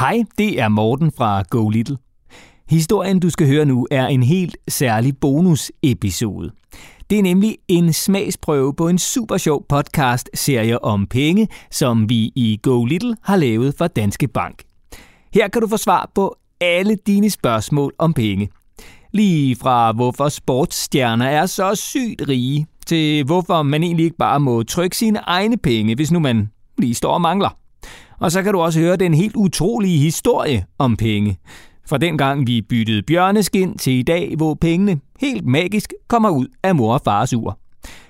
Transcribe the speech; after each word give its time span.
Hej, 0.00 0.22
det 0.38 0.60
er 0.60 0.68
Morten 0.68 1.12
fra 1.16 1.42
Go 1.42 1.68
Little. 1.68 1.96
Historien, 2.70 3.20
du 3.20 3.30
skal 3.30 3.46
høre 3.46 3.64
nu, 3.64 3.86
er 3.90 4.06
en 4.06 4.22
helt 4.22 4.56
særlig 4.68 5.18
bonus-episode. 5.20 6.50
Det 7.10 7.18
er 7.18 7.22
nemlig 7.22 7.58
en 7.68 7.92
smagsprøve 7.92 8.74
på 8.74 8.88
en 8.88 8.98
super 8.98 9.36
sjov 9.36 9.64
podcast-serie 9.68 10.84
om 10.84 11.06
penge, 11.06 11.48
som 11.70 12.08
vi 12.08 12.32
i 12.34 12.58
Go 12.62 12.84
Little 12.84 13.16
har 13.22 13.36
lavet 13.36 13.74
for 13.78 13.86
Danske 13.86 14.28
Bank. 14.28 14.62
Her 15.34 15.48
kan 15.48 15.62
du 15.62 15.68
få 15.68 15.76
svar 15.76 16.10
på 16.14 16.36
alle 16.60 16.96
dine 17.06 17.30
spørgsmål 17.30 17.92
om 17.98 18.14
penge. 18.14 18.48
Lige 19.12 19.56
fra 19.56 19.92
hvorfor 19.92 20.28
sportsstjerner 20.28 21.26
er 21.26 21.46
så 21.46 21.74
sygt 21.74 22.28
rige, 22.28 22.66
til 22.86 23.24
hvorfor 23.24 23.62
man 23.62 23.82
egentlig 23.82 24.04
ikke 24.04 24.16
bare 24.16 24.40
må 24.40 24.62
trykke 24.62 24.96
sine 24.96 25.18
egne 25.18 25.56
penge, 25.56 25.94
hvis 25.94 26.12
nu 26.12 26.18
man 26.18 26.50
lige 26.78 26.94
står 26.94 27.12
og 27.12 27.20
mangler. 27.20 27.59
Og 28.20 28.32
så 28.32 28.42
kan 28.42 28.52
du 28.52 28.60
også 28.60 28.80
høre 28.80 28.96
den 28.96 29.14
helt 29.14 29.36
utrolige 29.36 29.98
historie 29.98 30.64
om 30.78 30.96
penge. 30.96 31.38
Fra 31.86 31.98
den 31.98 32.18
gang 32.18 32.46
vi 32.46 32.62
byttede 32.62 33.02
bjørneskin 33.02 33.78
til 33.78 33.92
i 33.92 34.02
dag, 34.02 34.34
hvor 34.36 34.54
pengene 34.54 35.00
helt 35.20 35.46
magisk 35.46 35.92
kommer 36.08 36.30
ud 36.30 36.46
af 36.62 36.74
mor 36.74 36.94
og 36.94 37.00
fars 37.04 37.34
ur. 37.34 37.58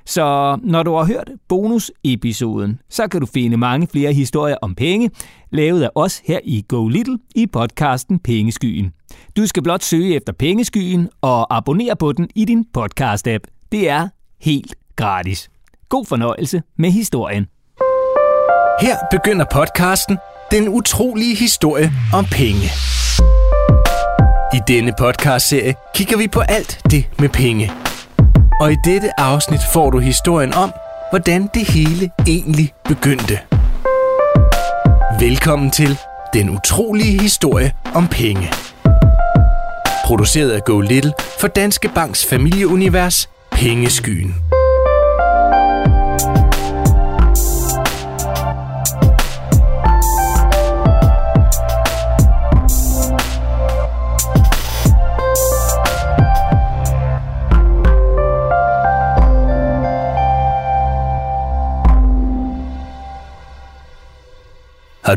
Så 0.06 0.58
når 0.62 0.82
du 0.82 0.94
har 0.94 1.04
hørt 1.04 1.30
bonusepisoden, 1.48 2.80
så 2.88 3.08
kan 3.08 3.20
du 3.20 3.26
finde 3.26 3.56
mange 3.56 3.86
flere 3.86 4.12
historier 4.12 4.56
om 4.62 4.74
penge, 4.74 5.10
lavet 5.50 5.82
af 5.82 5.90
os 5.94 6.22
her 6.24 6.38
i 6.44 6.64
Go 6.68 6.88
Little 6.88 7.18
i 7.34 7.46
podcasten 7.46 8.18
Pengeskyen. 8.18 8.92
Du 9.36 9.46
skal 9.46 9.62
blot 9.62 9.82
søge 9.82 10.14
efter 10.14 10.32
Pengeskyen 10.32 11.08
og 11.20 11.56
abonnere 11.56 11.96
på 11.96 12.12
den 12.12 12.28
i 12.34 12.44
din 12.44 12.64
podcast-app. 12.78 13.66
Det 13.72 13.88
er 13.88 14.08
helt 14.40 14.74
gratis. 14.96 15.50
God 15.88 16.04
fornøjelse 16.04 16.62
med 16.78 16.90
historien. 16.90 17.46
Her 18.80 18.96
begynder 19.10 19.44
podcasten 19.52 20.18
Den 20.50 20.68
utrolige 20.68 21.34
historie 21.34 21.92
om 22.14 22.24
penge. 22.24 22.70
I 24.54 24.60
denne 24.68 24.92
podcastserie 24.98 25.74
kigger 25.94 26.16
vi 26.16 26.28
på 26.28 26.40
alt 26.40 26.80
det 26.90 27.04
med 27.18 27.28
penge. 27.28 27.72
Og 28.60 28.72
i 28.72 28.76
dette 28.84 29.20
afsnit 29.20 29.60
får 29.72 29.90
du 29.90 29.98
historien 29.98 30.54
om, 30.54 30.72
hvordan 31.10 31.50
det 31.54 31.68
hele 31.68 32.10
egentlig 32.26 32.72
begyndte. 32.84 33.38
Velkommen 35.20 35.70
til 35.70 35.98
Den 36.34 36.50
utrolige 36.50 37.22
historie 37.22 37.72
om 37.94 38.08
penge. 38.08 38.52
Produceret 40.04 40.50
af 40.50 40.64
Go 40.64 40.80
Little 40.80 41.12
for 41.40 41.48
Danske 41.48 41.90
Banks 41.94 42.26
familieunivers 42.26 43.28
Pengeskyen. 43.52 44.34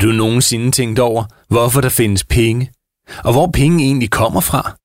Du 0.03 0.11
nogensinde 0.11 0.71
tænkt 0.71 0.99
over, 0.99 1.23
hvorfor 1.49 1.81
der 1.81 1.89
findes 1.89 2.23
penge? 2.23 2.71
Og 3.23 3.31
hvor 3.31 3.47
penge 3.47 3.83
egentlig 3.83 4.09
kommer 4.09 4.41
fra? 4.41 4.75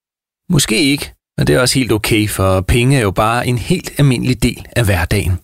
Måske 0.52 0.82
ikke, 0.82 1.12
men 1.38 1.46
det 1.46 1.54
er 1.54 1.60
også 1.60 1.78
helt 1.78 1.92
okay, 1.92 2.28
for 2.28 2.60
penge 2.60 2.96
er 2.96 3.00
jo 3.00 3.10
bare 3.10 3.46
en 3.46 3.58
helt 3.58 3.92
almindelig 3.98 4.42
del 4.42 4.66
af 4.76 4.84
hverdagen. 4.84 5.38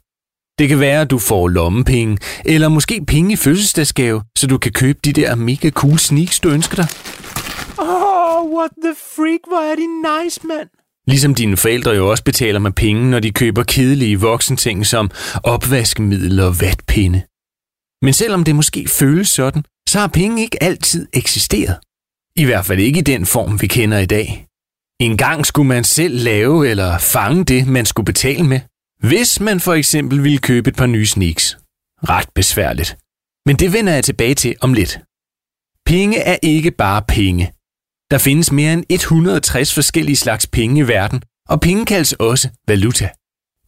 Det 0.58 0.68
kan 0.68 0.80
være, 0.80 1.00
at 1.00 1.10
du 1.10 1.18
får 1.18 1.48
lommepenge, 1.48 2.18
eller 2.44 2.68
måske 2.68 3.04
penge 3.06 3.32
i 3.32 3.36
fødselsdagsgave, 3.36 4.22
så 4.38 4.46
du 4.46 4.58
kan 4.58 4.72
købe 4.72 4.98
de 5.04 5.12
der 5.12 5.34
mega 5.34 5.70
cool 5.70 5.98
sneaks, 5.98 6.40
du 6.40 6.48
ønsker 6.48 6.76
dig. 6.76 6.88
Oh, 7.78 8.58
what 8.58 8.70
the 8.84 8.94
freak, 9.16 9.40
hvor 9.48 9.70
er 9.70 9.76
de 9.76 9.86
nice, 10.24 10.40
mand. 10.46 10.68
Ligesom 11.06 11.34
dine 11.34 11.56
forældre 11.56 11.90
jo 11.90 12.10
også 12.10 12.24
betaler 12.24 12.58
med 12.58 12.72
penge, 12.72 13.10
når 13.10 13.20
de 13.20 13.30
køber 13.30 13.62
kedelige 13.62 14.20
voksenting 14.20 14.86
som 14.86 15.10
opvaskemiddel 15.42 16.40
og 16.40 16.60
vatpinde. 16.60 17.22
Men 18.04 18.12
selvom 18.14 18.44
det 18.44 18.56
måske 18.56 18.88
føles 18.88 19.28
sådan, 19.28 19.64
så 19.88 19.98
har 19.98 20.06
penge 20.06 20.42
ikke 20.42 20.62
altid 20.62 21.08
eksisteret. 21.12 21.76
I 22.36 22.44
hvert 22.44 22.66
fald 22.66 22.80
ikke 22.80 22.98
i 22.98 23.08
den 23.12 23.26
form, 23.26 23.60
vi 23.60 23.66
kender 23.66 23.98
i 23.98 24.06
dag. 24.06 24.46
En 25.00 25.16
gang 25.16 25.46
skulle 25.46 25.68
man 25.68 25.84
selv 25.84 26.24
lave 26.24 26.68
eller 26.68 26.98
fange 26.98 27.44
det, 27.44 27.66
man 27.66 27.86
skulle 27.86 28.04
betale 28.04 28.44
med. 28.44 28.60
Hvis 29.08 29.40
man 29.40 29.60
for 29.60 29.74
eksempel 29.74 30.24
ville 30.24 30.38
købe 30.38 30.70
et 30.70 30.76
par 30.76 30.86
nye 30.86 31.06
sneaks. 31.06 31.58
Ret 32.08 32.28
besværligt. 32.34 32.96
Men 33.46 33.56
det 33.56 33.72
vender 33.72 33.92
jeg 33.92 34.04
tilbage 34.04 34.34
til 34.34 34.54
om 34.60 34.72
lidt. 34.72 34.98
Penge 35.86 36.18
er 36.18 36.36
ikke 36.42 36.70
bare 36.70 37.02
penge. 37.08 37.52
Der 38.10 38.18
findes 38.18 38.52
mere 38.52 38.72
end 38.72 38.84
160 38.90 39.74
forskellige 39.74 40.16
slags 40.16 40.46
penge 40.46 40.80
i 40.80 40.88
verden, 40.88 41.22
og 41.48 41.60
penge 41.60 41.86
kaldes 41.86 42.12
også 42.12 42.48
valuta. 42.68 43.08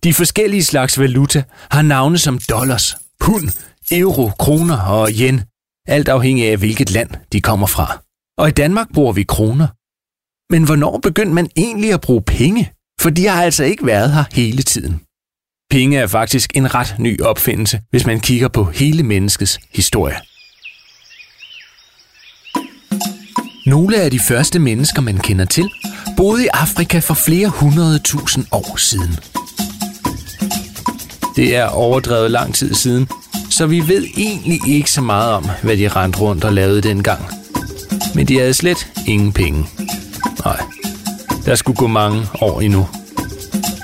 De 0.05 0.15
forskellige 0.15 0.65
slags 0.65 0.99
valuta 0.99 1.45
har 1.71 1.83
navne 1.83 2.19
som 2.19 2.39
dollars, 2.39 2.95
pund, 3.21 3.49
euro, 3.91 4.31
kroner 4.39 4.79
og 4.79 5.09
yen, 5.21 5.43
alt 5.87 6.09
afhængig 6.09 6.51
af 6.51 6.57
hvilket 6.57 6.91
land 6.91 7.11
de 7.33 7.41
kommer 7.41 7.67
fra. 7.67 8.03
Og 8.39 8.49
i 8.49 8.51
Danmark 8.53 8.87
bruger 8.95 9.13
vi 9.13 9.23
kroner. 9.23 9.69
Men 10.53 10.65
hvornår 10.65 10.99
begyndte 10.99 11.35
man 11.35 11.51
egentlig 11.57 11.93
at 11.93 12.01
bruge 12.01 12.23
penge? 12.23 12.73
For 13.01 13.11
de 13.11 13.27
har 13.27 13.43
altså 13.43 13.65
ikke 13.65 13.87
været 13.87 14.13
her 14.13 14.25
hele 14.33 14.63
tiden. 14.63 15.01
Penge 15.71 15.99
er 15.99 16.07
faktisk 16.07 16.57
en 16.57 16.75
ret 16.75 16.97
ny 16.99 17.21
opfindelse, 17.21 17.81
hvis 17.91 18.07
man 18.07 18.21
kigger 18.21 18.49
på 18.49 18.65
hele 18.65 19.03
menneskets 19.03 19.59
historie. 19.75 20.17
Nogle 23.67 23.97
af 24.03 24.11
de 24.11 24.19
første 24.19 24.59
mennesker, 24.59 25.03
man 25.03 25.19
kender 25.19 25.45
til, 25.45 25.71
boede 26.17 26.45
i 26.45 26.49
Afrika 26.53 26.99
for 26.99 27.15
flere 27.15 27.49
hundrede 27.49 27.99
tusind 27.99 28.47
år 28.53 28.77
siden. 28.77 29.17
Det 31.37 31.57
er 31.57 31.67
overdrevet 31.67 32.31
lang 32.31 32.55
tid 32.55 32.75
siden, 32.75 33.09
så 33.57 33.67
vi 33.67 33.89
ved 33.89 34.05
egentlig 34.17 34.61
ikke 34.67 34.91
så 34.91 35.01
meget 35.01 35.33
om, 35.33 35.51
hvad 35.63 35.77
de 35.77 35.89
rendte 35.89 36.19
rundt 36.19 36.45
og 36.45 36.53
lavede 36.53 36.81
dengang. 36.81 37.25
Men 38.15 38.29
de 38.29 38.39
havde 38.39 38.55
slet 38.55 38.89
ingen 39.07 39.33
penge. 39.33 39.67
Nej, 40.45 40.61
der 41.47 41.55
skulle 41.55 41.77
gå 41.77 41.87
mange 41.87 42.23
år 42.41 42.61
endnu. 42.61 42.89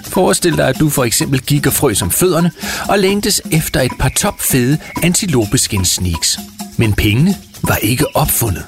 Forestil 0.05 0.57
dig, 0.57 0.69
at 0.69 0.81
du 0.81 0.91
for 0.91 1.05
eksempel 1.05 1.41
gik 1.41 1.67
og 1.67 1.73
frøs 1.73 2.03
om 2.03 2.11
fødderne 2.11 2.51
og 2.89 2.99
længtes 2.99 3.43
efter 3.51 3.81
et 3.81 3.93
par 3.99 4.09
topfede 4.09 4.79
antilopeskin 5.03 5.85
sneaks. 5.85 6.39
Men 6.77 6.93
pengene 6.93 7.37
var 7.63 7.77
ikke 7.77 8.17
opfundet. 8.17 8.65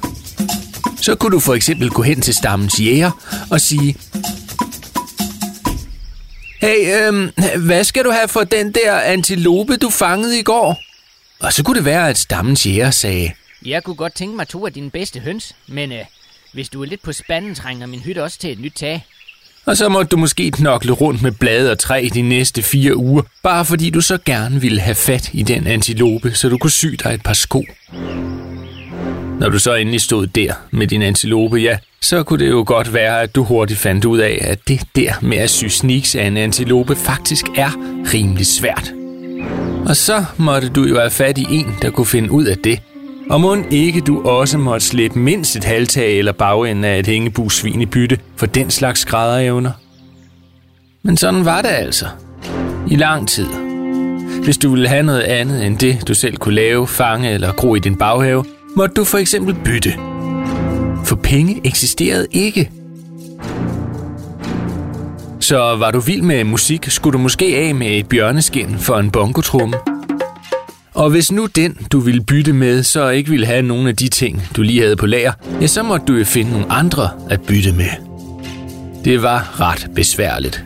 Så 1.01 1.15
kunne 1.15 1.33
du 1.33 1.41
for 1.41 1.55
eksempel 1.55 1.91
gå 1.91 2.03
hen 2.03 2.21
til 2.21 2.35
stammens 2.35 2.81
jæger 2.81 3.11
og 3.51 3.61
sige, 3.61 3.97
Hey, 6.61 7.09
øhm, 7.09 7.31
hvad 7.67 7.85
skal 7.85 8.05
du 8.05 8.11
have 8.11 8.29
for 8.29 8.45
den 8.45 8.73
der 8.73 9.01
antilope, 9.01 9.77
du 9.77 9.91
fangede 9.91 10.39
i 10.39 10.43
går? 10.43 10.94
Og 11.45 11.53
så 11.53 11.63
kunne 11.63 11.77
det 11.77 11.85
være, 11.85 12.09
at 12.09 12.19
stammens 12.19 12.67
jæger 12.67 12.91
sagde, 12.91 13.31
Jeg 13.67 13.83
kunne 13.83 13.97
godt 13.97 14.15
tænke 14.15 14.37
mig 14.37 14.49
to 14.49 14.67
af 14.67 14.73
dine 14.73 14.91
bedste 14.91 15.21
høns, 15.21 15.57
men 15.67 15.93
øh, 15.93 15.99
hvis 16.53 16.69
du 16.69 16.83
er 16.83 16.87
lidt 16.87 17.03
på 17.03 17.13
spanden, 17.13 17.55
trænger 17.55 17.87
min 17.87 18.01
hytte 18.01 18.23
også 18.23 18.39
til 18.39 18.53
et 18.53 18.61
nyt 18.61 18.73
tag. 18.77 19.05
Og 19.67 19.77
så 19.77 19.89
måtte 19.89 20.09
du 20.09 20.17
måske 20.17 20.51
knokle 20.51 20.93
rundt 20.93 21.23
med 21.23 21.33
blade 21.33 21.71
og 21.71 21.79
træ 21.79 22.09
de 22.15 22.23
næste 22.23 22.63
fire 22.63 22.97
uger, 22.97 23.23
bare 23.43 23.65
fordi 23.65 23.91
du 23.91 24.01
så 24.01 24.19
gerne 24.25 24.61
ville 24.61 24.81
have 24.81 24.95
fat 24.95 25.31
i 25.33 25.43
den 25.43 25.67
antilope, 25.67 26.35
så 26.35 26.49
du 26.49 26.59
kunne 26.59 26.71
sy 26.71 26.87
dig 26.87 27.15
et 27.15 27.23
par 27.23 27.33
sko. 27.33 27.65
Når 29.41 29.49
du 29.49 29.59
så 29.59 29.75
endelig 29.75 30.01
stod 30.01 30.27
der 30.27 30.55
med 30.71 30.87
din 30.87 31.03
antilope, 31.03 31.57
ja, 31.57 31.79
så 32.01 32.23
kunne 32.23 32.45
det 32.45 32.51
jo 32.51 32.65
godt 32.67 32.95
være, 32.95 33.23
at 33.23 33.35
du 33.35 33.45
hurtigt 33.45 33.81
fandt 33.81 34.05
ud 34.05 34.19
af, 34.19 34.39
at 34.41 34.69
det 34.69 34.81
der 34.97 35.13
med 35.23 35.39
at 35.39 35.51
sy 35.51 35.67
sneaks 35.67 36.15
af 36.15 36.25
en 36.25 36.37
antilope 36.37 36.97
faktisk 36.97 37.45
er 37.57 37.71
rimelig 38.13 38.47
svært. 38.47 39.04
Og 39.87 39.97
så 39.97 40.25
måtte 40.37 40.69
du 40.69 40.85
jo 40.85 40.99
have 40.99 41.11
fat 41.11 41.39
i 41.39 41.47
en, 41.51 41.75
der 41.83 41.91
kunne 41.91 42.07
finde 42.07 42.31
ud 42.31 42.45
af 42.45 42.59
det. 42.59 42.81
Og 43.31 43.41
må 43.41 43.57
ikke 43.71 44.01
du 44.01 44.29
også 44.29 44.59
måtte 44.59 44.87
slippe 44.87 45.19
mindst 45.19 45.57
et 45.57 45.65
halvtag 45.65 46.19
eller 46.19 46.33
bagenden 46.33 46.85
af 46.85 46.99
et 46.99 47.07
hængebusvin 47.07 47.81
i 47.81 47.87
bytte 47.87 48.19
for 48.37 48.47
den 48.47 48.71
slags 48.71 49.01
skrædderevner. 49.01 49.71
Men 51.03 51.17
sådan 51.17 51.45
var 51.45 51.63
det 51.63 51.69
altså. 51.69 52.07
I 52.91 52.97
lang 52.97 53.29
tid. 53.29 53.47
Hvis 54.45 54.59
du 54.59 54.71
ville 54.71 54.89
have 54.89 55.03
noget 55.03 55.21
andet 55.21 55.67
end 55.67 55.79
det, 55.79 56.09
du 56.09 56.15
selv 56.15 56.37
kunne 56.37 56.55
lave, 56.55 56.89
fange 56.89 57.31
eller 57.31 57.53
gro 57.53 57.75
i 57.75 57.79
din 57.79 57.97
baghave, 57.97 58.45
måtte 58.77 58.95
du 58.95 59.05
for 59.05 59.19
eksempel 59.19 59.57
bytte. 59.65 59.93
For 61.05 61.17
penge 61.17 61.61
eksisterede 61.65 62.27
ikke. 62.33 62.71
Så 65.45 65.77
var 65.77 65.91
du 65.91 66.01
vild 66.01 66.23
med 66.23 66.45
musik, 66.45 66.87
skulle 66.89 67.13
du 67.13 67.19
måske 67.19 67.45
af 67.57 67.75
med 67.75 67.87
et 67.87 68.09
bjørneskin 68.09 68.79
for 68.79 68.99
en 68.99 69.11
bongotrumme. 69.11 69.77
Og 70.95 71.11
hvis 71.11 71.33
nu 71.33 71.47
den, 71.47 71.87
du 71.93 72.01
ville 72.01 72.21
bytte 72.21 72.53
med, 72.53 72.83
så 72.83 73.09
ikke 73.09 73.31
ville 73.31 73.47
have 73.47 73.63
nogen 73.63 73.87
af 73.87 73.97
de 73.97 74.09
ting, 74.09 74.43
du 74.57 74.63
lige 74.63 74.81
havde 74.83 74.97
på 74.97 75.07
lager, 75.07 75.33
ja, 75.61 75.67
så 75.67 75.83
måtte 75.83 76.07
du 76.07 76.15
jo 76.15 76.25
finde 76.25 76.51
nogle 76.51 76.73
andre 76.73 77.11
at 77.31 77.41
bytte 77.43 77.73
med. 77.73 77.89
Det 79.05 79.23
var 79.23 79.61
ret 79.61 79.91
besværligt. 79.95 80.65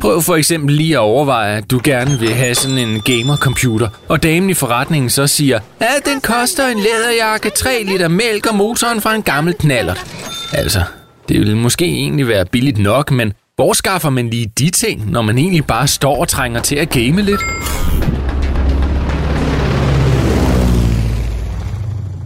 Prøv 0.00 0.22
for 0.22 0.36
eksempel 0.36 0.74
lige 0.74 0.94
at 0.94 0.98
overveje, 0.98 1.56
at 1.56 1.70
du 1.70 1.80
gerne 1.84 2.18
vil 2.18 2.34
have 2.34 2.54
sådan 2.54 2.78
en 2.78 3.00
gamercomputer, 3.00 3.88
og 4.08 4.22
damen 4.22 4.50
i 4.50 4.54
forretningen 4.54 5.10
så 5.10 5.26
siger, 5.26 5.58
at 5.80 6.02
den 6.04 6.20
koster 6.20 6.66
en 6.66 6.78
læderjakke, 6.78 7.50
3 7.50 7.82
liter 7.86 8.08
mælk 8.08 8.46
og 8.46 8.54
motoren 8.54 9.00
fra 9.00 9.14
en 9.14 9.22
gammel 9.22 9.54
knallert. 9.54 10.06
Altså, 10.52 10.82
det 11.28 11.38
ville 11.38 11.56
måske 11.56 11.84
egentlig 11.84 12.28
være 12.28 12.44
billigt 12.46 12.78
nok, 12.78 13.10
men 13.10 13.32
hvor 13.60 13.72
skaffer 13.72 14.10
man 14.10 14.30
lige 14.30 14.52
de 14.58 14.70
ting, 14.70 15.10
når 15.10 15.22
man 15.22 15.38
egentlig 15.38 15.66
bare 15.66 15.88
står 15.88 16.20
og 16.20 16.28
trænger 16.28 16.60
til 16.60 16.76
at 16.76 16.90
game 16.90 17.22
lidt? 17.22 17.40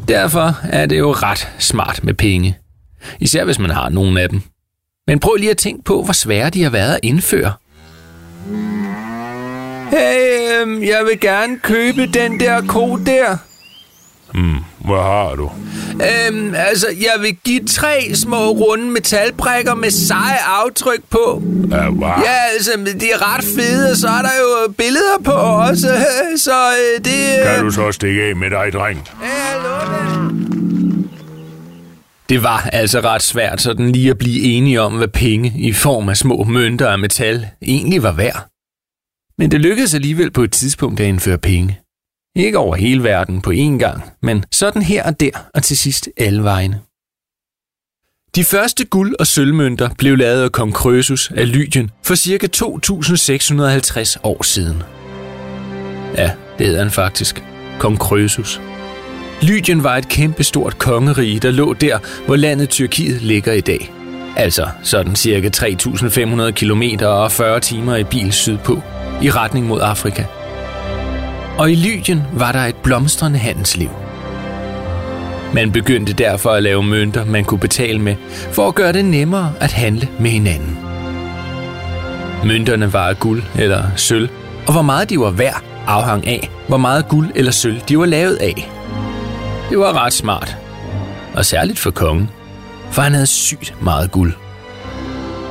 Derfor 0.08 0.58
er 0.72 0.86
det 0.86 0.98
jo 0.98 1.12
ret 1.12 1.48
smart 1.58 2.04
med 2.04 2.14
penge. 2.14 2.58
Især 3.20 3.44
hvis 3.44 3.58
man 3.58 3.70
har 3.70 3.88
nogen 3.88 4.16
af 4.16 4.28
dem. 4.28 4.40
Men 5.06 5.19
prøv 5.19 5.34
lige 5.34 5.50
at 5.50 5.56
tænke 5.56 5.84
på, 5.84 6.02
hvor 6.02 6.12
svære 6.12 6.50
de 6.50 6.62
har 6.62 6.70
været 6.70 6.94
at 6.94 7.00
indføre. 7.02 7.52
Hey, 9.90 10.60
øhm, 10.60 10.82
jeg 10.82 11.04
vil 11.10 11.20
gerne 11.20 11.58
købe 11.58 12.06
den 12.06 12.40
der 12.40 12.60
ko 12.66 12.96
der. 12.96 13.53
Hmm, 14.34 14.58
hvad 14.78 15.02
har 15.02 15.34
du? 15.34 15.50
Øhm, 15.92 16.54
altså, 16.54 16.86
jeg 17.00 17.22
vil 17.22 17.36
give 17.44 17.60
tre 17.66 18.14
små 18.14 18.50
runde 18.50 18.84
metalbrikker 18.84 19.75
med 19.75 19.90
seje 19.90 20.38
aftryk 20.64 21.00
på. 21.10 21.42
Ja, 21.70 21.90
hvad? 21.90 22.08
Ja, 22.08 22.36
altså, 22.54 22.70
de 23.00 23.10
er 23.10 23.34
ret 23.34 23.44
fede, 23.44 23.90
og 23.90 23.96
så 23.96 24.08
er 24.08 24.22
der 24.22 24.34
jo 24.40 24.72
billeder 24.72 25.19
på 25.25 25.31
også. 25.32 25.88
Så 26.36 26.50
øh, 26.50 27.04
det... 27.04 27.40
Øh... 27.40 27.54
Kan 27.54 27.64
du 27.64 27.70
så 27.70 27.92
stikke 27.92 28.22
af 28.22 28.36
med 28.36 28.50
dig, 28.50 28.72
dreng? 28.72 29.08
Det 32.28 32.42
var 32.42 32.69
altså 32.72 33.00
ret 33.00 33.22
svært 33.22 33.60
sådan 33.60 33.92
lige 33.92 34.10
at 34.10 34.19
blive 34.19 34.42
enige 34.42 34.81
om, 34.81 34.96
hvad 34.96 35.08
penge 35.08 35.52
i 35.56 35.72
form 35.72 36.08
af 36.08 36.16
små 36.16 36.44
mønter 36.44 36.88
af 36.88 36.98
metal 36.98 37.46
egentlig 37.62 38.02
var 38.02 38.12
værd. 38.12 38.46
Men 39.38 39.50
det 39.50 39.60
lykkedes 39.60 39.94
alligevel 39.94 40.31
på 40.31 40.42
et 40.42 40.52
tidspunkt 40.52 41.00
at 41.00 41.06
indføre 41.06 41.38
penge. 41.38 41.81
Ikke 42.36 42.58
over 42.58 42.76
hele 42.76 43.02
verden 43.04 43.40
på 43.40 43.50
én 43.50 43.78
gang, 43.78 44.02
men 44.22 44.44
sådan 44.52 44.82
her 44.82 45.04
og 45.04 45.20
der 45.20 45.31
og 45.54 45.62
til 45.62 45.76
sidst 45.76 46.08
alle 46.16 46.42
vegne. 46.44 46.81
De 48.34 48.44
første 48.44 48.84
guld- 48.84 49.14
og 49.19 49.26
sølvmønter 49.26 49.88
blev 49.98 50.16
lavet 50.16 50.42
af 50.42 50.52
kong 50.52 50.75
Krøsus 50.75 51.31
af 51.31 51.52
Lydien 51.52 51.90
for 52.02 52.14
ca. 52.14 52.46
2650 52.46 54.19
år 54.22 54.42
siden. 54.42 54.82
Ja, 56.16 56.31
det 56.58 56.66
hedder 56.66 56.82
han 56.82 56.90
faktisk. 56.90 57.44
Kong 57.78 57.98
Krøsus. 57.98 58.60
Lydien 59.42 59.84
var 59.84 59.96
et 59.96 60.08
kæmpestort 60.08 60.78
kongerige, 60.78 61.40
der 61.40 61.50
lå 61.50 61.72
der, 61.72 61.98
hvor 62.26 62.36
landet 62.36 62.69
Tyrkiet 62.69 63.22
ligger 63.22 63.52
i 63.52 63.60
dag. 63.60 63.92
Altså 64.36 64.69
sådan 64.82 65.16
cirka 65.16 65.48
3.500 65.56 66.50
km 66.50 66.82
og 67.04 67.32
40 67.32 67.60
timer 67.60 67.96
i 67.96 68.04
bil 68.04 68.32
sydpå, 68.32 68.82
i 69.22 69.31
retning 69.31 69.66
mod 69.66 69.81
Afrika. 69.82 70.25
Og 71.58 71.70
i 71.70 71.74
Lydien 71.74 72.22
var 72.32 72.52
der 72.52 72.58
et 72.58 72.76
blomstrende 72.76 73.38
handelsliv. 73.38 73.90
Man 75.54 75.72
begyndte 75.72 76.12
derfor 76.12 76.50
at 76.50 76.62
lave 76.62 76.82
mønter, 76.82 77.24
man 77.24 77.44
kunne 77.44 77.60
betale 77.60 77.98
med, 77.98 78.16
for 78.52 78.68
at 78.68 78.74
gøre 78.74 78.92
det 78.92 79.04
nemmere 79.04 79.52
at 79.60 79.72
handle 79.72 80.08
med 80.20 80.30
hinanden. 80.30 80.78
Mønterne 82.44 82.92
var 82.92 83.08
af 83.08 83.18
guld 83.18 83.42
eller 83.58 83.84
sølv, 83.96 84.28
og 84.66 84.72
hvor 84.72 84.82
meget 84.82 85.10
de 85.10 85.20
var 85.20 85.30
værd 85.30 85.64
afhang 85.86 86.26
af, 86.26 86.50
hvor 86.68 86.76
meget 86.76 87.08
guld 87.08 87.30
eller 87.34 87.52
sølv 87.52 87.80
de 87.88 87.98
var 87.98 88.06
lavet 88.06 88.36
af. 88.36 88.70
Det 89.70 89.78
var 89.78 90.04
ret 90.04 90.12
smart. 90.12 90.56
Og 91.34 91.44
særligt 91.44 91.78
for 91.78 91.90
kongen, 91.90 92.30
for 92.90 93.02
han 93.02 93.12
havde 93.12 93.26
sygt 93.26 93.74
meget 93.82 94.10
guld. 94.10 94.32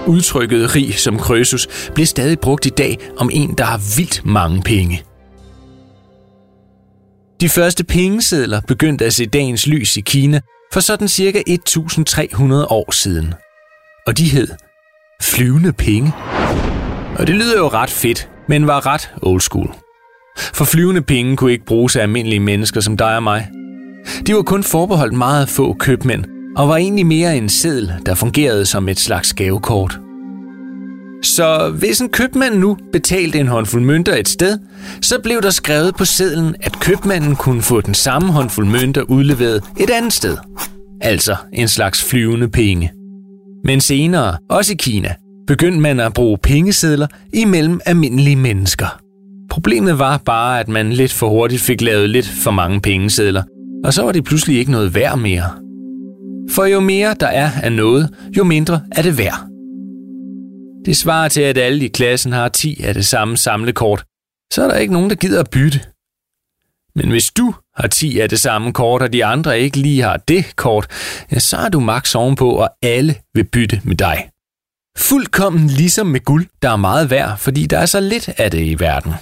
Udtrykket 0.05 0.75
rig 0.75 0.99
som 0.99 1.19
Krøsus 1.19 1.67
bliver 1.93 2.07
stadig 2.07 2.39
brugt 2.39 2.65
i 2.65 2.69
dag 2.69 2.97
om 3.17 3.29
en, 3.33 3.53
der 3.57 3.63
har 3.63 3.97
vildt 3.97 4.25
mange 4.25 4.61
penge. 4.61 5.03
De 7.41 7.49
første 7.49 7.83
pengesedler 7.83 8.61
begyndte 8.67 9.05
at 9.05 9.13
se 9.13 9.25
dagens 9.25 9.67
lys 9.67 9.97
i 9.97 10.01
Kina 10.01 10.41
for 10.73 10.79
sådan 10.79 11.07
cirka 11.07 11.41
1300 11.47 12.67
år 12.67 12.91
siden. 12.91 13.33
Og 14.07 14.17
de 14.17 14.29
hed 14.29 14.47
flyvende 15.21 15.73
penge. 15.73 16.13
Og 17.19 17.27
det 17.27 17.35
lyder 17.35 17.57
jo 17.57 17.67
ret 17.67 17.89
fedt, 17.89 18.29
men 18.47 18.67
var 18.67 18.85
ret 18.85 19.11
old 19.21 19.41
school. 19.41 19.75
For 20.37 20.65
flyvende 20.65 21.01
penge 21.01 21.37
kunne 21.37 21.51
ikke 21.51 21.65
bruges 21.65 21.95
af 21.95 22.01
almindelige 22.01 22.39
mennesker 22.39 22.81
som 22.81 22.97
dig 22.97 23.15
og 23.15 23.23
mig. 23.23 23.49
De 24.27 24.35
var 24.35 24.41
kun 24.41 24.63
forbeholdt 24.63 25.13
meget 25.13 25.49
få 25.49 25.73
købmænd, 25.73 26.25
og 26.57 26.69
var 26.69 26.77
egentlig 26.77 27.05
mere 27.05 27.37
en 27.37 27.49
seddel, 27.49 27.93
der 28.05 28.15
fungerede 28.15 28.65
som 28.65 28.89
et 28.89 28.99
slags 28.99 29.33
gavekort. 29.33 29.99
Så 31.23 31.73
hvis 31.79 32.01
en 32.01 32.09
købmand 32.09 32.55
nu 32.55 32.77
betalte 32.91 33.39
en 33.39 33.47
håndfuld 33.47 33.83
mønter 33.83 34.15
et 34.15 34.27
sted, 34.27 34.57
så 35.01 35.19
blev 35.23 35.41
der 35.41 35.49
skrevet 35.49 35.95
på 35.95 36.05
sedlen, 36.05 36.55
at 36.61 36.79
købmanden 36.79 37.35
kunne 37.35 37.61
få 37.61 37.81
den 37.81 37.93
samme 37.93 38.31
håndfuld 38.31 38.67
mønter 38.67 39.01
udleveret 39.01 39.63
et 39.79 39.89
andet 39.89 40.13
sted. 40.13 40.37
Altså 41.01 41.35
en 41.53 41.67
slags 41.67 42.03
flyvende 42.03 42.47
penge. 42.47 42.91
Men 43.65 43.81
senere, 43.81 44.37
også 44.49 44.73
i 44.73 44.75
Kina, 44.79 45.13
begyndte 45.47 45.79
man 45.79 45.99
at 45.99 46.13
bruge 46.13 46.37
pengesedler 46.43 47.07
imellem 47.33 47.79
almindelige 47.85 48.35
mennesker. 48.35 48.99
Problemet 49.49 49.99
var 49.99 50.17
bare, 50.25 50.59
at 50.59 50.67
man 50.67 50.93
lidt 50.93 51.13
for 51.13 51.29
hurtigt 51.29 51.61
fik 51.61 51.81
lavet 51.81 52.09
lidt 52.09 52.27
for 52.43 52.51
mange 52.51 52.81
pengesedler, 52.81 53.43
og 53.85 53.93
så 53.93 54.03
var 54.03 54.11
det 54.11 54.23
pludselig 54.23 54.57
ikke 54.57 54.71
noget 54.71 54.95
værd 54.95 55.17
mere. 55.19 55.49
For 56.51 56.65
jo 56.65 56.79
mere 56.79 57.15
der 57.19 57.27
er 57.27 57.49
af 57.63 57.71
noget, 57.71 58.09
jo 58.37 58.43
mindre 58.43 58.81
er 58.91 59.01
det 59.01 59.17
værd. 59.17 59.52
Det 60.85 60.97
svarer 60.97 61.29
til, 61.29 61.41
at 61.41 61.57
alle 61.57 61.85
i 61.85 61.87
klassen 61.87 62.31
har 62.31 62.49
10 62.49 62.83
af 62.83 62.93
det 62.93 63.05
samme 63.05 63.37
samlekort, 63.37 64.05
så 64.53 64.63
er 64.63 64.67
der 64.67 64.75
ikke 64.75 64.93
nogen, 64.93 65.09
der 65.09 65.15
gider 65.15 65.39
at 65.39 65.49
bytte. 65.49 65.79
Men 66.95 67.09
hvis 67.09 67.31
du 67.31 67.55
har 67.75 67.87
10 67.87 68.19
af 68.19 68.29
det 68.29 68.39
samme 68.39 68.73
kort, 68.73 69.01
og 69.01 69.13
de 69.13 69.25
andre 69.25 69.59
ikke 69.59 69.77
lige 69.77 70.01
har 70.01 70.17
det 70.17 70.55
kort, 70.55 70.87
ja, 71.31 71.39
så 71.39 71.57
er 71.57 71.69
du 71.69 71.79
max 71.79 72.15
ovenpå, 72.15 72.49
og 72.49 72.69
alle 72.81 73.15
vil 73.33 73.43
bytte 73.43 73.81
med 73.83 73.95
dig. 73.95 74.29
Fuldkommen 74.97 75.67
ligesom 75.67 76.07
med 76.07 76.19
guld, 76.19 76.45
der 76.61 76.69
er 76.69 76.75
meget 76.75 77.09
værd, 77.09 77.37
fordi 77.37 77.65
der 77.65 77.79
er 77.79 77.85
så 77.85 77.99
lidt 77.99 78.29
af 78.37 78.51
det 78.51 78.65
i 78.65 78.79
verden. 78.79 79.13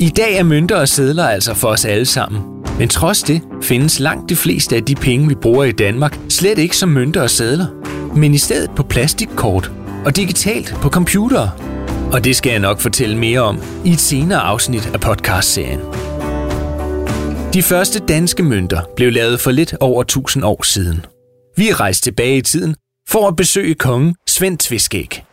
I 0.00 0.08
dag 0.08 0.36
er 0.36 0.42
mønter 0.42 0.76
og 0.76 0.88
sedler 0.88 1.28
altså 1.28 1.54
for 1.54 1.68
os 1.68 1.84
alle 1.84 2.06
sammen. 2.06 2.42
Men 2.78 2.88
trods 2.88 3.22
det 3.22 3.42
findes 3.62 4.00
langt 4.00 4.28
de 4.28 4.36
fleste 4.36 4.76
af 4.76 4.84
de 4.84 4.94
penge, 4.94 5.28
vi 5.28 5.34
bruger 5.34 5.64
i 5.64 5.72
Danmark, 5.72 6.18
slet 6.28 6.58
ikke 6.58 6.76
som 6.76 6.88
mønter 6.88 7.22
og 7.22 7.30
sedler, 7.30 7.66
men 8.16 8.34
i 8.34 8.38
stedet 8.38 8.70
på 8.70 8.82
plastikkort 8.82 9.72
og 10.04 10.16
digitalt 10.16 10.74
på 10.82 10.88
computer. 10.88 11.48
Og 12.12 12.24
det 12.24 12.36
skal 12.36 12.50
jeg 12.50 12.60
nok 12.60 12.80
fortælle 12.80 13.18
mere 13.18 13.40
om 13.40 13.62
i 13.84 13.90
et 13.92 14.00
senere 14.00 14.40
afsnit 14.40 14.90
af 14.94 15.00
podcastserien. 15.00 15.80
De 17.54 17.62
første 17.62 17.98
danske 17.98 18.42
mønter 18.42 18.80
blev 18.96 19.12
lavet 19.12 19.40
for 19.40 19.50
lidt 19.50 19.74
over 19.80 20.02
1000 20.02 20.44
år 20.44 20.62
siden. 20.62 21.06
Vi 21.56 21.68
er 21.68 21.80
rejst 21.80 22.04
tilbage 22.04 22.36
i 22.36 22.42
tiden 22.42 22.76
for 23.08 23.28
at 23.28 23.36
besøge 23.36 23.74
kongen 23.74 24.14
Svend 24.28 24.58
Tviskæg. 24.58 25.24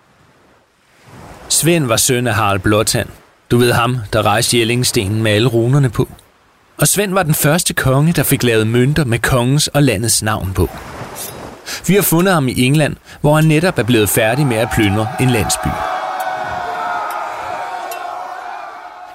Svend 1.49 1.85
var 1.85 1.97
søn 1.97 2.27
af 2.27 2.33
Harald 2.33 2.59
Blåtand. 2.59 3.09
Du 3.51 3.57
ved 3.57 3.71
ham, 3.71 3.97
der 4.13 4.25
rejste 4.25 4.57
Jellingstenen 4.59 5.23
med 5.23 5.31
alle 5.31 5.47
runerne 5.47 5.89
på. 5.89 6.09
Og 6.77 6.87
Svend 6.87 7.13
var 7.13 7.23
den 7.23 7.33
første 7.33 7.73
konge, 7.73 8.13
der 8.13 8.23
fik 8.23 8.43
lavet 8.43 8.67
mønter 8.67 9.05
med 9.05 9.19
kongens 9.19 9.67
og 9.67 9.83
landets 9.83 10.23
navn 10.23 10.53
på. 10.55 10.69
Vi 11.87 11.95
har 11.95 12.01
fundet 12.01 12.33
ham 12.33 12.47
i 12.47 12.61
England, 12.65 12.95
hvor 13.21 13.35
han 13.35 13.43
netop 13.43 13.79
er 13.79 13.83
blevet 13.83 14.09
færdig 14.09 14.45
med 14.45 14.57
at 14.57 14.67
plyndre 14.75 15.07
en 15.19 15.29
landsby. 15.29 15.67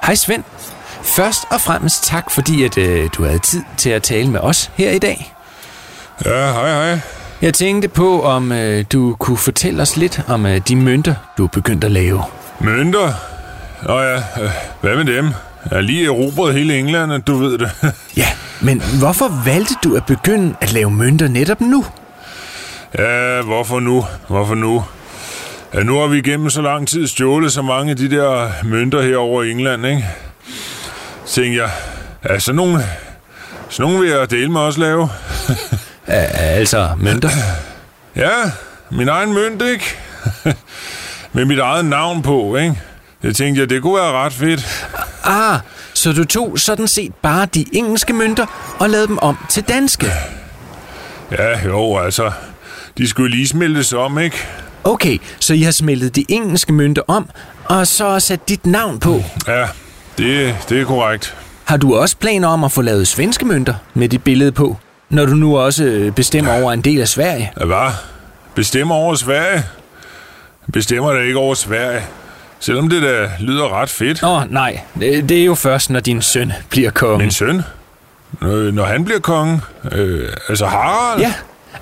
Hej 0.07 0.15
Svend. 0.15 0.45
Først 1.03 1.45
og 1.51 1.61
fremmest 1.61 2.05
tak, 2.05 2.31
fordi 2.31 2.65
at, 2.65 2.79
øh, 2.79 3.11
du 3.17 3.25
havde 3.25 3.39
tid 3.39 3.63
til 3.77 3.91
at 3.91 4.03
tale 4.03 4.31
med 4.31 4.41
os 4.41 4.71
her 4.75 4.91
i 4.91 4.99
dag. 4.99 5.35
Ja, 6.25 6.53
hej 6.53 6.71
hej. 6.71 7.01
Jeg 7.43 7.55
tænkte 7.55 7.89
på, 7.89 8.23
om 8.23 8.53
øh, 8.53 8.85
du 8.93 9.17
kunne 9.19 9.37
fortælle 9.37 9.83
os 9.83 9.97
lidt 9.97 10.21
om 10.29 10.47
øh, 10.47 10.61
de 10.69 10.77
mønter, 10.77 11.15
du 11.39 11.45
er 11.45 11.49
begyndt 11.49 11.85
at 11.85 11.91
lave. 11.91 12.23
Mønter? 12.61 13.13
Nå 13.83 14.01
ja, 14.01 14.17
øh, 14.17 14.51
hvad 14.81 14.97
med 14.97 15.05
dem? 15.17 15.33
Jeg 15.71 15.77
er 15.77 15.81
lige 15.81 16.07
erobret 16.07 16.55
hele 16.55 16.79
England, 16.79 17.23
du 17.23 17.37
ved 17.37 17.59
det. 17.59 17.71
Ja, 18.17 18.27
men 18.61 18.83
hvorfor 18.99 19.45
valgte 19.45 19.75
du 19.85 19.97
at 19.97 20.07
begynde 20.07 20.55
at 20.61 20.73
lave 20.73 20.91
mønter 20.91 21.29
netop 21.29 21.61
nu? 21.61 21.85
Ja, 22.99 23.43
hvorfor 23.43 23.81
nu? 23.81 24.05
Hvorfor 24.29 24.55
nu? 24.55 24.85
Ja, 25.75 25.83
nu 25.83 25.99
har 25.99 26.07
vi 26.07 26.19
igennem 26.19 26.51
så 26.51 26.63
lang 26.63 26.89
tid 26.89 27.07
stjålet 27.07 27.53
så 27.53 27.63
mange 27.63 27.91
af 27.91 27.97
de 27.97 28.11
der 28.11 28.51
mønter 28.65 29.03
her 29.03 29.17
over 29.17 29.43
i 29.43 29.51
England, 29.51 29.87
ikke? 29.87 30.05
Tænkte 31.27 31.63
jeg, 31.63 31.71
ja, 32.29 32.39
sådan 32.39 32.57
nogle, 32.57 32.85
sådan 33.69 33.93
nogle 33.93 34.07
vil 34.07 34.17
jeg 34.19 34.31
dele 34.31 34.49
med 34.49 34.61
også 34.61 34.81
lave. 34.81 35.09
Altså, 36.07 36.91
mønter? 36.99 37.31
Ja, 38.17 38.31
min 38.91 39.09
egen 39.09 39.33
mønt, 39.33 39.63
ikke? 39.63 39.85
Med 41.33 41.45
mit 41.45 41.59
eget 41.59 41.85
navn 41.85 42.23
på, 42.23 42.57
ikke? 42.57 42.81
Jeg 43.23 43.37
tænkte, 43.37 43.61
ja, 43.61 43.67
det 43.67 43.83
kunne 43.83 43.95
være 43.95 44.13
ret 44.13 44.33
fedt. 44.33 44.89
Ah, 45.25 45.59
så 45.95 46.13
du 46.13 46.25
tog 46.25 46.59
sådan 46.59 46.89
set 46.89 47.15
bare 47.15 47.47
de 47.47 47.65
engelske 47.73 48.13
mønter 48.13 48.77
og 48.79 48.91
lavede 48.91 49.07
dem 49.07 49.19
om 49.19 49.39
til 49.49 49.63
danske? 49.63 50.07
Ja, 51.31 51.67
jo, 51.67 51.99
altså, 51.99 52.33
de 52.99 53.09
skulle 53.09 53.31
lige 53.37 53.49
smeltes 53.49 53.93
om, 53.93 54.19
ikke? 54.19 54.37
Okay, 54.85 55.19
så 55.41 55.55
I 55.55 55.63
har 55.63 55.73
smeltet 55.73 56.17
de 56.17 56.25
engelske 56.29 56.73
mønter 56.73 57.03
om, 57.09 57.29
og 57.65 57.87
så 57.87 58.21
sat 58.21 58.49
dit 58.49 58.67
navn 58.67 58.99
på. 59.01 59.23
Ja, 59.49 59.67
det, 60.19 60.57
det 60.69 60.81
er 60.81 60.85
korrekt. 60.85 61.37
Har 61.65 61.77
du 61.77 61.95
også 61.97 62.17
planer 62.17 62.49
om 62.49 62.65
at 62.65 62.73
få 62.73 62.83
lavet 62.83 63.09
svenske 63.09 63.45
mønter 63.45 63.75
med 63.95 64.09
dit 64.09 64.23
billede 64.25 64.53
på, 64.53 64.77
når 65.11 65.27
du 65.27 65.35
nu 65.35 65.59
også 65.59 65.85
øh, 65.85 66.13
bestemmer 66.13 66.63
over 66.63 66.73
en 66.73 66.81
del 66.81 67.01
af 67.01 67.09
Sverige? 67.09 67.53
Ja, 67.61 67.65
Hvad? 67.65 67.91
Bestemmer 68.55 68.95
over 68.95 69.15
Sverige? 69.15 69.65
Bestemmer 70.73 71.13
da 71.13 71.21
ikke 71.21 71.39
over 71.39 71.55
Sverige. 71.55 72.03
Selvom 72.61 72.89
det 72.89 73.03
da 73.03 73.31
lyder 73.41 73.81
ret 73.81 73.89
fedt. 73.91 74.23
Åh, 74.23 74.31
oh, 74.43 74.53
nej. 74.53 74.81
Det, 75.01 75.29
det 75.29 75.41
er 75.41 75.45
jo 75.45 75.55
først, 75.55 75.91
når 75.91 76.01
din 76.01 76.23
søn 76.23 76.53
bliver 76.71 76.91
konge. 76.91 77.19
Min 77.19 77.31
søn? 77.31 77.63
Når, 78.41 78.71
når 78.71 78.85
han 78.85 79.05
bliver 79.05 79.21
konge? 79.21 79.61
Øh, 79.93 80.29
altså 80.49 80.67
Harald? 80.67 81.21
Ja, 81.21 81.33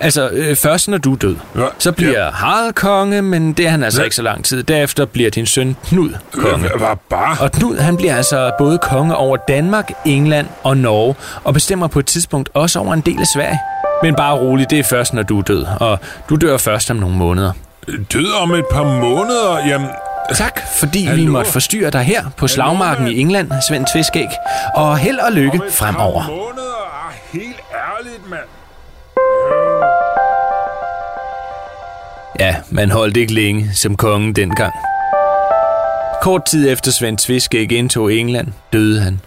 altså 0.00 0.28
øh, 0.32 0.56
først 0.56 0.88
når 0.88 0.98
du 0.98 1.12
er 1.12 1.16
død. 1.16 1.36
Ja, 1.56 1.64
Så 1.78 1.92
bliver 1.92 2.24
ja. 2.24 2.30
Harald 2.30 2.72
konge, 2.72 3.22
men 3.22 3.52
det 3.52 3.66
er 3.66 3.70
han 3.70 3.82
altså 3.82 4.00
Ja. 4.00 4.04
ikke 4.04 4.16
så 4.16 4.22
lang 4.22 4.44
tid. 4.44 4.62
Derefter 4.62 5.04
bliver 5.04 5.30
din 5.30 5.46
søn 5.46 5.76
Knud 5.88 6.10
konge. 6.32 6.68
Hvad 6.76 6.96
bare? 7.10 7.36
Og 7.40 7.52
Knud, 7.52 7.76
han 7.78 7.96
bliver 7.96 8.16
altså 8.16 8.50
både 8.58 8.78
konge 8.78 9.16
over 9.16 9.36
Danmark, 9.36 9.90
England 10.04 10.46
og 10.62 10.76
Norge, 10.76 11.14
og 11.44 11.54
bestemmer 11.54 11.86
på 11.86 11.98
et 11.98 12.06
tidspunkt 12.06 12.48
også 12.54 12.78
over 12.78 12.94
en 12.94 13.00
del 13.00 13.20
af 13.20 13.26
Sverige. 13.34 13.58
Men 14.02 14.14
bare 14.14 14.34
rolig, 14.38 14.70
det 14.70 14.78
er 14.78 14.84
først, 14.84 15.14
når 15.14 15.22
du 15.22 15.38
er 15.38 15.42
død, 15.42 15.66
og 15.80 15.98
du 16.28 16.36
dør 16.36 16.56
først 16.56 16.90
om 16.90 16.96
nogle 16.96 17.16
måneder. 17.16 17.52
Død 18.12 18.32
om 18.40 18.54
et 18.54 18.64
par 18.72 18.84
måneder? 18.84 19.66
Jamen, 19.68 19.88
Tak, 20.34 20.60
fordi 20.78 20.98
vi 20.98 21.04
Hallo? 21.04 21.32
måtte 21.32 21.50
forstyrre 21.50 21.90
dig 21.90 22.00
her 22.00 22.24
på 22.36 22.48
slagmarken 22.48 23.04
mand. 23.04 23.16
i 23.16 23.20
England, 23.20 23.50
Svend 23.68 23.86
Tviskæg. 23.92 24.26
Og 24.74 24.98
held 24.98 25.18
og 25.18 25.32
lykke 25.32 25.60
fremover. 25.70 26.51
Ja, 32.40 32.56
man 32.70 32.90
holdt 32.90 33.16
ikke 33.16 33.34
længe 33.34 33.70
som 33.74 33.96
konge 33.96 34.34
dengang. 34.34 34.72
Kort 36.22 36.44
tid 36.44 36.72
efter 36.72 36.90
Svend 36.90 37.18
Tviskæg 37.18 37.72
indtog 37.72 38.12
England, 38.12 38.48
døde 38.72 39.00
han. 39.00 39.20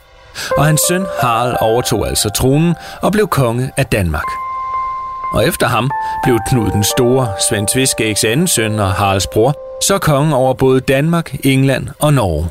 Og 0.58 0.66
hans 0.66 0.82
søn 0.88 1.06
Harald 1.22 1.56
overtog 1.62 2.08
altså 2.08 2.30
tronen 2.30 2.76
og 3.02 3.12
blev 3.12 3.28
konge 3.28 3.72
af 3.78 3.86
Danmark. 3.86 4.28
Og 5.34 5.48
efter 5.48 5.68
ham 5.68 5.92
blev 6.24 6.40
Knud 6.50 6.72
den 6.72 6.84
Store, 6.84 7.28
Svend 7.50 7.68
Tviskægs 7.68 8.24
anden 8.24 8.48
søn 8.48 8.80
og 8.80 8.92
Haralds 8.92 9.28
bror, 9.28 9.54
så 9.84 9.98
konge 9.98 10.36
over 10.36 10.54
både 10.54 10.80
Danmark, 10.80 11.36
England 11.44 11.88
og 12.00 12.14
Norge. 12.14 12.48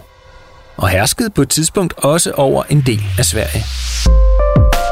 Og 0.76 0.88
herskede 0.88 1.30
på 1.30 1.42
et 1.42 1.48
tidspunkt 1.48 1.94
også 1.98 2.32
over 2.32 2.62
en 2.70 2.82
del 2.86 3.04
af 3.18 3.24
Sverige. 3.24 3.64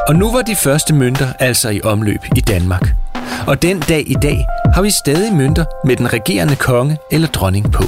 Og 0.07 0.15
nu 0.15 0.31
var 0.31 0.41
de 0.41 0.55
første 0.55 0.93
mønter 0.93 1.27
altså 1.39 1.69
i 1.69 1.81
omløb 1.83 2.19
i 2.35 2.39
Danmark. 2.39 2.87
Og 3.47 3.61
den 3.61 3.79
dag 3.79 4.03
i 4.07 4.15
dag 4.21 4.45
har 4.73 4.81
vi 4.81 4.91
stadig 4.91 5.33
mønter 5.33 5.65
med 5.85 5.95
den 5.95 6.13
regerende 6.13 6.55
konge 6.55 6.97
eller 7.11 7.27
dronning 7.27 7.71
på. 7.71 7.83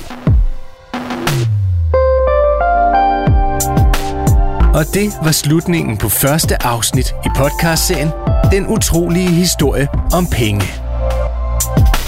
Og 4.73 4.85
det 4.93 5.13
var 5.23 5.31
slutningen 5.31 5.97
på 5.97 6.09
første 6.09 6.65
afsnit 6.65 7.15
i 7.25 7.29
podcastserien 7.35 8.11
Den 8.51 8.67
utrolige 8.67 9.29
historie 9.29 9.87
om 10.13 10.27
penge. 10.27 10.65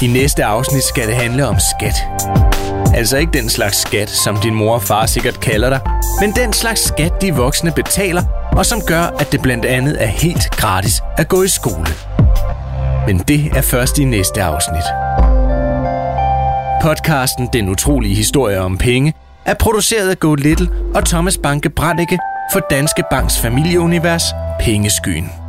I 0.02 0.08
næste 0.08 0.46
afsnit 0.46 0.84
skal 0.84 1.08
det 1.08 1.16
handle 1.16 1.48
om 1.48 1.56
skat. 1.60 1.96
Altså 2.96 3.18
ikke 3.18 3.34
den 3.34 3.50
slags 3.50 3.78
skat, 3.78 4.10
som 4.10 4.38
din 4.38 4.54
mor 4.54 4.74
og 4.74 4.84
far 4.84 5.06
sikkert 5.06 5.40
kalder 5.40 5.70
dig, 5.70 5.80
men 6.22 6.32
den 6.36 6.54
slags 6.54 6.82
skat, 6.82 7.22
de 7.22 7.36
voksne 7.36 7.72
betaler, 7.72 8.24
og 8.52 8.66
som 8.66 8.82
gør, 8.82 9.02
at 9.20 9.32
det 9.32 9.42
blandt 9.42 9.66
andet 9.66 10.04
er 10.04 10.08
helt 10.08 10.50
gratis 10.52 11.02
at 11.18 11.28
gå 11.28 11.44
i 11.44 11.48
skole. 11.48 12.17
Men 13.08 13.18
det 13.18 13.46
er 13.56 13.62
først 13.62 14.00
i 14.00 14.06
næste 14.06 14.44
afsnit. 14.44 14.84
Podcasten 16.82 17.50
Den 17.54 17.70
utrolige 17.70 18.16
historie 18.16 18.60
om 18.60 18.78
penge 18.78 19.14
er 19.46 19.54
produceret 19.54 20.10
af 20.10 20.20
Go 20.20 20.36
Little 20.36 20.70
og 20.96 21.06
Thomas 21.06 21.38
Banke 21.38 21.70
Brannicke 21.70 22.20
for 22.54 22.60
Danske 22.70 23.04
Banks 23.12 23.40
familieunivers 23.40 24.24
Pengeskyen. 24.60 25.47